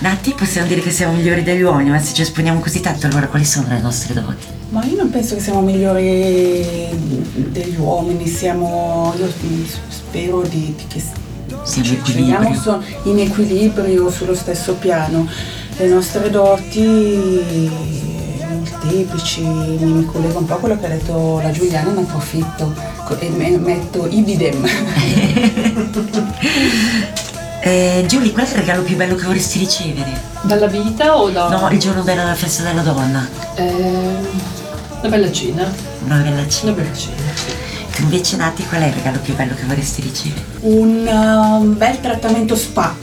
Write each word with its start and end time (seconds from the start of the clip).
Nati 0.00 0.32
possiamo 0.36 0.68
dire 0.68 0.80
che 0.80 0.92
siamo 0.92 1.14
migliori 1.14 1.42
degli 1.42 1.62
uomini, 1.62 1.90
ma 1.90 1.98
se 1.98 2.14
ci 2.14 2.22
esponiamo 2.22 2.60
così 2.60 2.78
tanto 2.80 3.08
allora 3.08 3.26
quali 3.26 3.44
sono 3.44 3.66
le 3.68 3.80
nostre 3.80 4.14
doti? 4.14 4.46
Ma 4.68 4.84
io 4.84 4.96
non 4.96 5.10
penso 5.10 5.34
che 5.34 5.40
siamo 5.40 5.60
migliori 5.60 6.88
degli 7.34 7.74
uomini, 7.76 8.28
siamo, 8.28 9.12
io 9.18 9.28
spero 9.88 10.42
di, 10.42 10.72
di 10.76 10.84
che 10.86 11.02
Siamo 11.64 11.88
in 11.94 12.54
ci 12.54 12.60
so- 12.60 12.80
in 13.04 13.18
equilibrio 13.18 14.08
sullo 14.10 14.36
stesso 14.36 14.74
piano. 14.74 15.26
Le 15.76 15.88
nostre 15.88 16.30
doti 16.30 17.68
molteplici, 18.48 19.40
mi 19.42 20.04
collego 20.04 20.38
un 20.38 20.46
po' 20.46 20.54
a 20.54 20.58
quello 20.58 20.78
che 20.78 20.86
ha 20.86 20.90
detto 20.90 21.40
la 21.42 21.50
Giuliana, 21.50 21.90
ne 21.90 22.02
approfitto 22.02 22.72
e 23.18 23.28
me- 23.30 23.58
metto 23.58 24.06
ibidem. 24.08 24.64
Eh, 27.60 28.04
Giulia, 28.06 28.32
qual 28.32 28.46
è 28.46 28.50
il 28.50 28.56
regalo 28.56 28.82
più 28.82 28.96
bello 28.96 29.14
che 29.16 29.24
vorresti 29.24 29.58
ricevere? 29.58 30.20
Dalla 30.42 30.66
vita 30.68 31.16
o 31.18 31.28
da... 31.30 31.48
No, 31.48 31.68
il 31.70 31.78
giorno 31.78 32.02
della 32.02 32.34
festa 32.34 32.62
della 32.62 32.82
donna. 32.82 33.28
Ehm, 33.56 34.26
una 35.00 35.08
bella 35.08 35.30
cena. 35.32 35.70
Una 36.04 36.16
bella 36.16 36.30
Una 36.30 36.48
cena. 36.48 36.72
bella 36.72 36.94
cena. 36.94 37.16
Tu 37.94 38.02
invece 38.02 38.36
Nati, 38.36 38.64
qual 38.66 38.82
è 38.82 38.86
il 38.86 38.92
regalo 38.92 39.18
più 39.18 39.34
bello 39.34 39.54
che 39.54 39.64
vorresti 39.64 40.02
ricevere? 40.02 40.44
Un 40.60 41.06
uh, 41.06 41.74
bel 41.74 42.00
trattamento 42.00 42.54
spa 42.54 42.94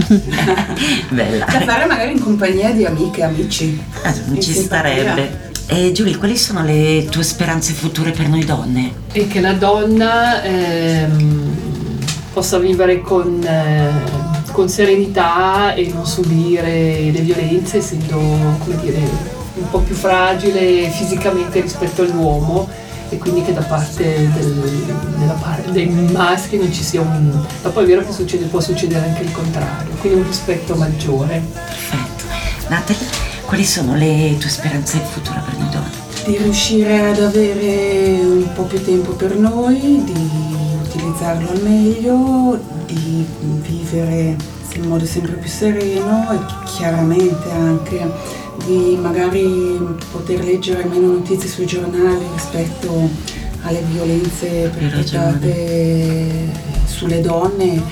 Bella. 1.10 1.44
da 1.44 1.60
fare 1.60 1.84
magari 1.86 2.12
in 2.12 2.20
compagnia 2.20 2.70
di 2.72 2.84
amiche 2.84 3.20
e 3.20 3.24
amici. 3.24 3.80
Ah, 4.02 4.12
non 4.26 4.40
ci 4.40 4.52
starebbe. 4.52 5.48
E 5.66 5.92
Giulia, 5.92 6.18
quali 6.18 6.36
sono 6.36 6.64
le 6.64 7.06
tue 7.08 7.22
speranze 7.22 7.72
future 7.74 8.10
per 8.10 8.26
noi 8.28 8.44
donne? 8.44 8.92
E 9.12 9.28
che 9.28 9.40
la 9.40 9.52
donna 9.52 10.42
ehm, 10.42 11.69
possa 12.32 12.58
vivere 12.58 13.00
con, 13.00 13.42
eh, 13.42 13.90
con 14.52 14.68
serenità 14.68 15.74
e 15.74 15.90
non 15.92 16.06
subire 16.06 17.10
le 17.10 17.20
violenze, 17.20 17.78
essendo, 17.78 18.16
come 18.18 18.76
dire, 18.80 18.98
un 19.54 19.68
po' 19.70 19.78
più 19.80 19.94
fragile 19.94 20.88
fisicamente 20.90 21.60
rispetto 21.60 22.02
all'uomo 22.02 22.68
e 23.08 23.18
quindi 23.18 23.42
che 23.42 23.52
da 23.52 23.62
parte 23.62 24.30
del- 24.32 24.84
della 25.18 25.32
par- 25.32 25.68
dei 25.70 25.88
maschi 25.88 26.56
non 26.56 26.72
ci 26.72 26.82
sia 26.84 27.00
un... 27.00 27.44
Ma 27.62 27.70
poi 27.70 27.84
è 27.84 27.86
vero 27.86 28.04
che 28.04 28.12
succede- 28.12 28.46
può 28.46 28.60
succedere 28.60 29.06
anche 29.08 29.22
il 29.22 29.32
contrario, 29.32 29.92
quindi 30.00 30.20
un 30.20 30.26
rispetto 30.26 30.76
maggiore. 30.76 31.42
Perfetto. 31.52 32.24
Natalie, 32.68 33.06
quali 33.46 33.64
sono 33.64 33.96
le 33.96 34.36
tue 34.38 34.48
speranze 34.48 34.98
future 35.10 35.42
per 35.44 35.58
noi 35.58 35.68
donne? 35.70 36.08
di 36.26 36.36
riuscire 36.36 37.08
ad 37.12 37.18
avere 37.18 38.20
un 38.22 38.46
po' 38.54 38.64
più 38.64 38.84
tempo 38.84 39.12
per 39.12 39.36
noi, 39.36 40.02
di 40.04 40.49
utilizzarlo 41.10 41.50
al 41.50 41.62
meglio, 41.62 42.60
di 42.86 43.26
vivere 43.66 44.36
in 44.74 44.82
modo 44.88 45.04
sempre 45.04 45.32
più 45.32 45.48
sereno 45.50 46.30
e 46.30 46.38
chiaramente 46.64 47.50
anche 47.50 48.08
di 48.64 48.96
magari 49.00 49.78
poter 50.12 50.44
leggere 50.44 50.84
meno 50.84 51.08
notizie 51.12 51.48
sui 51.48 51.66
giornali 51.66 52.24
rispetto 52.34 53.08
alle 53.62 53.82
violenze 53.90 54.70
perpetrate 54.72 56.28
sulle 56.86 57.20
donne 57.20 57.82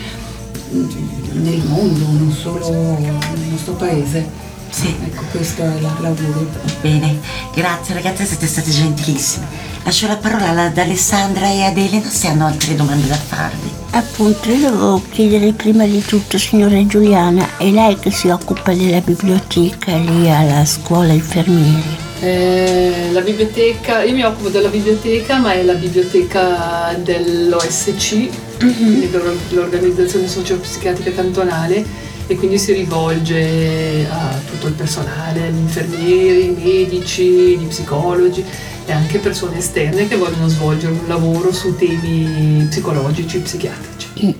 nel 0.70 1.62
mondo, 1.66 2.04
non 2.04 2.32
solo 2.32 2.68
nel 2.70 3.48
nostro 3.50 3.74
paese. 3.74 4.46
Sì. 4.70 4.94
Ecco, 5.02 5.22
questo 5.30 5.62
è 5.62 5.80
la- 5.80 5.96
l'augurio. 6.00 6.46
Bene, 6.82 7.18
grazie 7.54 7.94
ragazze, 7.94 8.24
siete 8.26 8.46
state 8.46 8.70
gentilissime. 8.70 9.46
Lascio 9.88 10.06
la 10.06 10.18
parola 10.18 10.64
ad 10.64 10.76
Alessandra 10.76 11.48
e 11.48 11.62
ad 11.62 11.78
Elena 11.78 12.10
se 12.10 12.26
hanno 12.26 12.44
altre 12.44 12.74
domande 12.74 13.06
da 13.06 13.14
farvi. 13.14 13.70
Appunto, 13.92 14.50
io 14.50 14.70
devo 14.70 15.02
chiedere 15.10 15.52
prima 15.54 15.86
di 15.86 16.04
tutto, 16.04 16.36
signora 16.36 16.86
Giuliana, 16.86 17.56
è 17.56 17.70
lei 17.70 17.98
che 17.98 18.10
si 18.10 18.28
occupa 18.28 18.74
della 18.74 19.00
biblioteca 19.00 19.96
lì 19.96 20.30
alla 20.30 20.66
scuola 20.66 21.14
infermieri? 21.14 21.96
Eh, 22.20 23.08
la 23.12 23.22
biblioteca, 23.22 24.02
io 24.02 24.12
mi 24.12 24.24
occupo 24.24 24.50
della 24.50 24.68
biblioteca, 24.68 25.38
ma 25.38 25.54
è 25.54 25.62
la 25.62 25.72
biblioteca 25.72 26.94
dell'OSC, 27.02 28.28
quindi 28.58 29.10
l'or- 29.10 29.38
l'organizzazione 29.48 30.28
sociopsichiatrica 30.28 31.12
cantonale, 31.12 31.82
e 32.26 32.36
quindi 32.36 32.58
si 32.58 32.74
rivolge 32.74 34.06
a 34.06 34.38
tutto 34.50 34.66
il 34.66 34.74
personale, 34.74 35.50
gli 35.50 35.56
infermieri, 35.56 36.44
i 36.44 36.50
medici, 36.62 37.56
gli 37.56 37.66
psicologi 37.68 38.44
e 38.88 38.92
anche 38.92 39.18
persone 39.18 39.58
esterne 39.58 40.08
che 40.08 40.16
vogliono 40.16 40.48
svolgere 40.48 40.94
un 40.94 41.06
lavoro 41.06 41.52
su 41.52 41.76
temi 41.76 42.66
psicologici, 42.70 43.38
psichiatrici. 43.38 44.36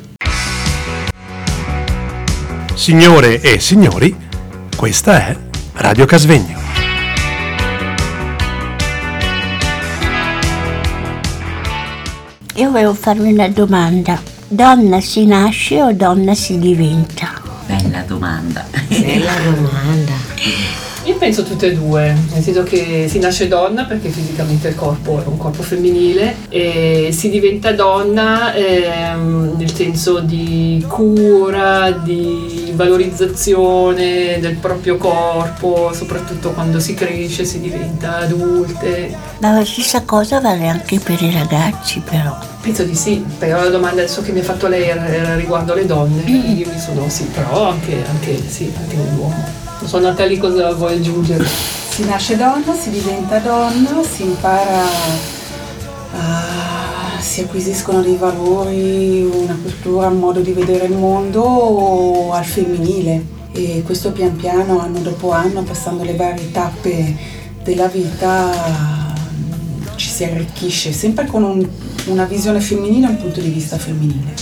Signore 2.75 3.43
e 3.43 3.61
signori, 3.61 4.17
questa 4.75 5.27
è 5.27 5.37
Radio 5.75 6.07
Casvegno. 6.07 6.59
Io 12.55 12.71
volevo 12.71 12.95
farvi 12.95 13.31
una 13.31 13.49
domanda. 13.49 14.19
Donna 14.49 14.99
si 15.03 15.27
nasce 15.27 15.83
o 15.83 15.93
donna 15.93 16.35
si 16.35 16.59
diventa? 16.59 17.35
Bella 17.67 18.01
domanda. 18.01 18.65
Bella 18.89 19.35
domanda. 19.45 20.18
Penso 21.19 21.43
tutte 21.43 21.67
e 21.67 21.75
due, 21.75 22.15
nel 22.33 22.43
senso 22.43 22.63
che 22.63 23.07
si 23.09 23.19
nasce 23.19 23.49
donna 23.49 23.85
perché 23.85 24.09
fisicamente 24.09 24.69
il 24.69 24.77
corpo 24.77 25.21
è 25.21 25.27
un 25.27 25.37
corpo 25.37 25.63
femminile 25.63 26.37
e 26.49 27.11
si 27.13 27.29
diventa 27.29 27.73
donna 27.73 28.55
ehm, 28.55 29.57
nel 29.59 29.75
senso 29.75 30.21
di 30.21 30.83
cura, 30.89 31.91
di 31.91 32.73
valorizzazione 32.75 34.39
del 34.39 34.55
proprio 34.55 34.97
corpo, 34.97 35.91
soprattutto 35.93 36.53
quando 36.53 36.79
si 36.79 36.95
cresce, 36.95 37.45
si 37.45 37.61
diventa 37.61 38.19
adulte. 38.19 39.15
Ma 39.41 39.53
la 39.53 39.65
stessa 39.65 40.03
cosa 40.05 40.41
vale 40.41 40.69
anche 40.69 41.01
per 41.01 41.21
i 41.21 41.33
ragazzi 41.33 42.01
però. 42.01 42.39
Penso 42.63 42.85
di 42.85 42.95
sì, 42.95 43.25
però 43.39 43.65
la 43.65 43.71
domanda 43.71 44.03
adesso 44.03 44.23
che 44.23 44.31
mi 44.31 44.39
ha 44.39 44.45
fatto 44.45 44.69
lei 44.69 44.85
era, 44.85 45.35
riguardo 45.35 45.73
alle 45.73 45.85
donne, 45.85 46.23
io 46.31 46.69
mi 46.73 46.79
sono 46.79 47.09
sì, 47.09 47.25
però 47.25 47.71
anche, 47.71 48.05
anche, 48.09 48.41
sì, 48.49 48.73
anche 48.79 48.97
nell'uomo. 48.97 49.67
So 49.85 49.99
Natalie 49.99 50.39
cosa 50.39 50.73
vuoi 50.75 50.97
aggiungere. 50.97 51.45
Si 51.47 52.05
nasce 52.05 52.37
donna, 52.37 52.75
si 52.79 52.91
diventa 52.91 53.39
donna, 53.39 54.03
si 54.03 54.23
impara, 54.25 54.85
a- 56.13 57.21
si 57.21 57.41
acquisiscono 57.41 58.03
dei 58.03 58.17
valori, 58.17 59.23
una 59.25 59.57
cultura, 59.61 60.09
un 60.09 60.19
modo 60.19 60.41
di 60.41 60.53
vedere 60.53 60.87
il 60.87 60.93
mondo 60.93 62.33
al 62.33 62.45
femminile 62.45 63.25
e 63.53 63.83
questo 63.85 64.13
pian 64.13 64.37
piano, 64.37 64.79
anno 64.81 64.99
dopo 65.01 65.33
anno, 65.33 65.63
passando 65.63 66.05
le 66.05 66.15
varie 66.15 66.51
tappe 66.53 67.17
della 67.65 67.87
vita, 67.87 69.15
ci 69.97 70.09
si 70.09 70.25
arricchisce, 70.25 70.93
sempre 70.93 71.27
con 71.27 71.43
un- 71.43 71.69
una 72.07 72.25
visione 72.25 72.61
femminile 72.61 73.07
e 73.07 73.11
un 73.11 73.17
punto 73.17 73.41
di 73.41 73.49
vista 73.49 73.79
femminile 73.79 74.35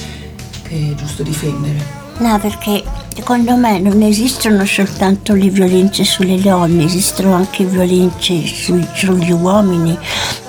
che 0.63 0.91
è 0.91 0.95
giusto 0.95 1.23
difendere. 1.23 2.05
No, 2.19 2.38
perché 2.38 2.82
secondo 3.15 3.56
me 3.56 3.78
non 3.78 4.00
esistono 4.03 4.65
soltanto 4.65 5.34
le 5.34 5.49
violenze 5.50 6.03
sulle 6.04 6.41
donne, 6.41 6.85
esistono 6.85 7.35
anche 7.35 7.64
violenze 7.64 8.44
sui- 8.46 8.87
sugli 8.94 9.32
uomini. 9.32 9.96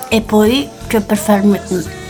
E 0.08 0.22
poi, 0.22 0.66
cioè, 0.86 1.02
per, 1.02 1.18
far, 1.18 1.42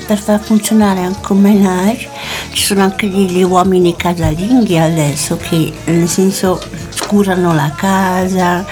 per 0.07 0.19
far 0.19 0.41
funzionare 0.41 1.01
anche 1.01 1.33
un 1.33 1.41
menage, 1.41 2.09
ci 2.53 2.65
sono 2.67 2.83
anche 2.83 3.11
degli 3.11 3.43
uomini 3.43 3.97
casalinghi 3.97 4.79
adesso 4.79 5.37
che, 5.37 5.73
nel 5.87 6.09
senso, 6.09 6.61
curano 7.09 7.53
la 7.53 7.73
casa. 7.77 8.65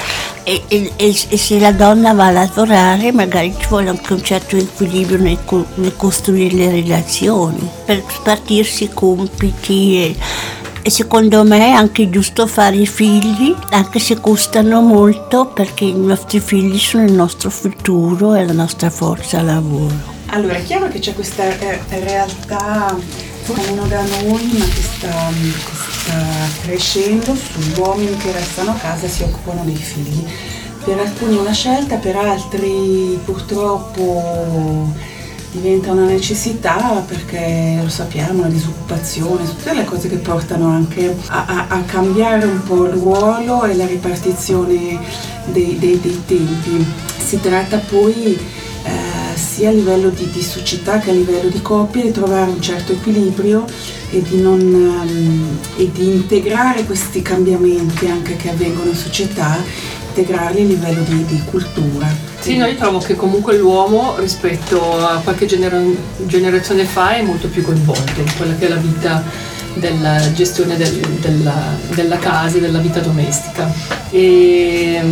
E, 0.44 0.62
e- 0.68 0.92
e- 0.94 1.12
se 1.36 1.58
la 1.58 1.72
donna 1.72 2.12
va 2.12 2.26
a 2.26 2.30
lavorare 2.30 3.10
magari 3.10 3.52
ci 3.58 3.66
vuole 3.66 3.88
anche 3.88 4.12
un 4.12 4.22
certo 4.22 4.56
equilibrio 4.56 5.18
nel, 5.18 5.36
nel 5.74 5.96
costruire 5.96 6.54
le 6.54 6.70
relazioni, 6.70 7.68
per 7.84 8.04
spartirsi 8.08 8.84
i 8.84 8.90
compiti 8.94 10.16
e, 10.86 10.90
secondo 10.90 11.42
me 11.42 11.58
è 11.58 11.70
anche 11.70 12.08
giusto 12.10 12.46
fare 12.46 12.76
i 12.76 12.86
figli, 12.86 13.52
anche 13.70 13.98
se 13.98 14.20
costano 14.20 14.80
molto, 14.80 15.46
perché 15.46 15.84
i 15.84 15.98
nostri 15.98 16.38
figli 16.38 16.78
sono 16.78 17.02
il 17.02 17.12
nostro 17.12 17.50
futuro 17.50 18.34
e 18.34 18.46
la 18.46 18.52
nostra 18.52 18.88
forza 18.88 19.42
lavoro. 19.42 20.14
Allora, 20.26 20.54
è 20.54 20.62
chiaro 20.62 20.86
che 20.86 21.00
c'è 21.00 21.12
questa 21.12 21.42
eh, 21.58 21.80
realtà 21.88 22.96
uno 23.68 23.86
da 23.88 24.00
noi, 24.02 24.48
ma 24.58 24.64
che 24.64 24.82
sta, 24.82 25.08
che 25.32 25.74
sta 25.90 26.24
crescendo 26.62 27.34
sugli 27.34 27.78
uomini 27.80 28.16
che 28.18 28.30
restano 28.30 28.70
a 28.70 28.74
casa 28.74 29.06
e 29.06 29.08
si 29.08 29.24
occupano 29.24 29.64
dei 29.64 29.74
figli. 29.74 30.24
per 30.84 31.00
alcuni 31.00 31.36
è 31.36 31.40
una 31.40 31.52
scelta, 31.52 31.96
per 31.96 32.14
altri 32.14 33.18
purtroppo 33.24 34.94
diventa 35.60 35.92
una 35.92 36.04
necessità 36.06 37.02
perché 37.06 37.78
lo 37.82 37.88
sappiamo, 37.88 38.42
la 38.42 38.48
disoccupazione, 38.48 39.44
tutte 39.44 39.74
le 39.74 39.84
cose 39.84 40.08
che 40.08 40.16
portano 40.16 40.68
anche 40.68 41.14
a, 41.28 41.44
a- 41.46 41.66
a 41.68 41.80
cambiare 41.82 42.44
un 42.44 42.62
po' 42.62 42.84
il 42.86 42.92
ruolo 42.92 43.64
e 43.64 43.74
la 43.74 43.86
ripartizione 43.86 44.98
dei, 45.46 45.78
dei- 45.78 46.00
dei 46.00 46.22
tempi. 46.26 46.84
Si 47.18 47.40
tratta 47.40 47.78
poi 47.78 48.38
eh, 48.84 49.36
sia 49.36 49.70
a 49.70 49.72
livello 49.72 50.10
di, 50.10 50.28
di 50.30 50.42
società 50.42 50.98
che 50.98 51.10
a 51.10 51.14
livello 51.14 51.48
di 51.48 51.60
coppie 51.62 52.02
di 52.02 52.10
trovare 52.12 52.50
un 52.50 52.60
certo 52.60 52.92
equilibrio 52.92 53.64
e 54.10 54.22
di, 54.22 54.40
non, 54.40 54.60
ehm, 54.60 55.58
e 55.76 55.90
di 55.90 56.04
integrare 56.14 56.84
questi 56.84 57.22
cambiamenti 57.22 58.06
anche 58.06 58.36
che 58.36 58.50
avvengono 58.50 58.90
in 58.90 58.96
società, 58.96 59.56
integrarli 60.20 60.62
a 60.62 60.64
livello 60.64 61.02
di, 61.02 61.24
di 61.26 61.42
cultura. 61.44 62.06
Sì, 62.40 62.56
no, 62.56 62.66
io 62.66 62.76
trovo 62.76 62.98
che 62.98 63.14
comunque 63.14 63.56
l'uomo 63.58 64.16
rispetto 64.18 64.80
a 64.98 65.20
qualche 65.22 65.46
genera- 65.46 65.82
generazione 66.26 66.84
fa 66.84 67.16
è 67.16 67.22
molto 67.22 67.48
più 67.48 67.62
coinvolto 67.62 68.20
in 68.20 68.32
quella 68.36 68.54
che 68.54 68.66
è 68.66 68.68
la 68.68 68.76
vita 68.76 69.22
della 69.74 70.32
gestione 70.32 70.76
del- 70.78 71.00
della, 71.20 71.76
della 71.94 72.16
casa 72.16 72.56
della 72.58 72.78
vita 72.78 73.00
domestica 73.00 73.70
e, 74.10 75.02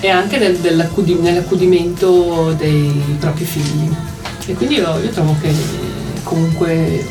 e 0.00 0.08
anche 0.10 0.36
nel- 0.36 0.58
nell'accudimento 0.60 2.52
dei 2.58 3.16
propri 3.18 3.44
figli. 3.44 3.88
E 4.46 4.54
quindi 4.54 4.74
io, 4.74 4.98
io 4.98 5.08
trovo 5.10 5.34
che 5.40 5.50
comunque 6.24 7.06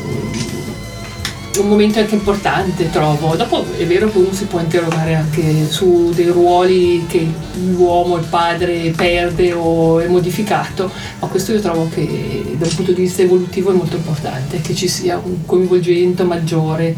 un 1.58 1.68
momento 1.68 1.98
anche 1.98 2.14
importante 2.14 2.90
trovo. 2.90 3.34
Dopo 3.36 3.64
è 3.76 3.86
vero 3.86 4.10
che 4.10 4.18
uno 4.18 4.32
si 4.32 4.44
può 4.44 4.60
interrogare 4.60 5.14
anche 5.14 5.70
su 5.70 6.10
dei 6.14 6.26
ruoli 6.26 7.04
che 7.08 7.26
l'uomo, 7.70 8.16
il 8.16 8.24
padre 8.24 8.92
perde 8.96 9.52
o 9.52 10.00
è 10.00 10.08
modificato, 10.08 10.90
ma 11.20 11.26
questo 11.26 11.52
io 11.52 11.60
trovo 11.60 11.88
che 11.92 12.56
da 12.56 12.66
un 12.66 12.74
punto 12.74 12.92
di 12.92 13.02
vista 13.02 13.22
evolutivo 13.22 13.70
è 13.70 13.74
molto 13.74 13.96
importante, 13.96 14.60
che 14.60 14.74
ci 14.74 14.88
sia 14.88 15.20
un 15.22 15.44
coinvolgimento 15.44 16.24
maggiore 16.24 16.96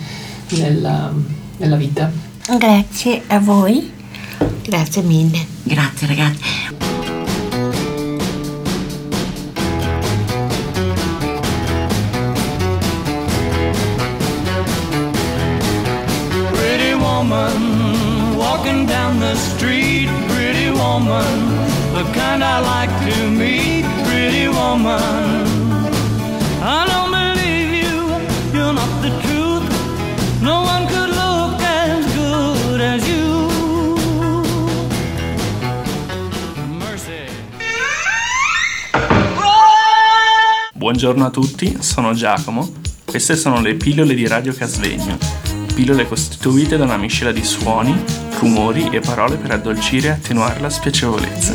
nella, 0.50 1.12
nella 1.56 1.76
vita. 1.76 2.10
Grazie 2.58 3.22
a 3.26 3.38
voi. 3.40 3.92
Grazie 4.62 5.02
mille. 5.02 5.46
Grazie 5.62 6.06
ragazzi. 6.06 6.83
Woman, 20.94 21.26
the 21.92 22.04
kind 22.12 22.42
I 22.44 22.60
like 22.60 22.92
to 23.10 23.28
meet. 23.28 23.84
Pretty 24.06 24.46
woman, 24.46 25.42
I 26.62 26.86
don't 26.86 27.10
believe 27.10 27.82
you. 27.82 27.98
You're 28.52 28.72
not 28.72 28.90
the 29.02 29.10
truth. 29.22 29.66
No 30.40 30.62
one 30.62 30.86
could 30.86 31.10
look 31.10 31.60
as 31.60 32.04
good 32.14 32.80
as 32.80 33.08
you. 33.08 33.96
Mercy. 36.78 37.26
Buongiorno 40.74 41.26
a 41.26 41.30
tutti, 41.30 41.76
sono 41.80 42.14
Giacomo. 42.14 42.70
Queste 43.04 43.34
sono 43.34 43.60
le 43.60 43.74
pillole 43.74 44.14
di 44.14 44.28
Radio 44.28 44.52
Casvegno. 44.52 45.18
Pillole 45.74 46.06
costituite 46.06 46.76
da 46.76 46.84
una 46.84 46.96
miscela 46.96 47.32
di 47.32 47.42
suoni, 47.42 48.00
rumori 48.38 48.88
e 48.90 49.00
parole 49.00 49.36
per 49.36 49.52
addolcire 49.52 50.08
e 50.08 50.10
attenuare 50.12 50.60
la 50.60 50.70
spiacevolezza. 50.70 51.54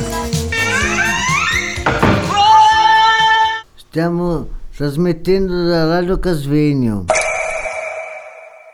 Stiamo 3.76 4.48
trasmettendo 4.76 5.66
da 5.66 5.86
Radio 5.86 6.20
Casvegno. 6.20 7.06